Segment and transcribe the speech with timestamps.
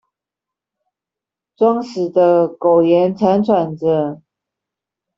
[1.55, 4.19] 裝死的苟延慘喘著